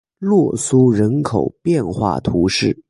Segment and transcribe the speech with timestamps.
[0.17, 2.75] 洛苏人口变化图示